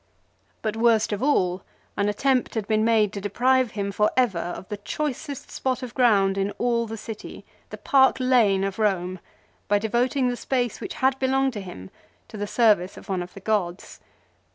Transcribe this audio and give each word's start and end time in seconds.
But 0.63 0.75
worst 0.75 1.13
of 1.13 1.21
all, 1.21 1.61
an 1.95 2.09
attempt 2.09 2.55
had 2.55 2.67
been 2.67 2.83
made 2.83 3.13
to 3.13 3.21
deprive 3.21 3.73
him 3.73 3.91
for 3.91 4.09
ever 4.17 4.39
of 4.39 4.67
the 4.67 4.77
choicest 4.77 5.51
spot 5.51 5.83
of 5.83 5.93
ground 5.93 6.39
in 6.39 6.49
all 6.57 6.87
the 6.87 6.97
city, 6.97 7.45
the 7.69 7.77
Park 7.77 8.17
Lane 8.19 8.63
of 8.63 8.79
Rome, 8.79 9.19
by 9.67 9.77
devoting 9.77 10.27
the 10.29 10.35
space 10.35 10.81
which 10.81 10.95
had 10.95 11.19
belonged 11.19 11.53
to 11.53 11.61
him 11.61 11.91
to 12.29 12.37
the 12.37 12.47
service 12.47 12.97
of 12.97 13.09
one 13.09 13.21
of 13.21 13.35
the 13.35 13.41
gods. 13.41 13.99